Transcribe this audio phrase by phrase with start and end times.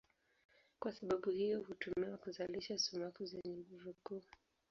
[0.79, 4.21] Kwa sababu hiyo hutumiwa kuzalisha sumaku zenye nguvu kuu.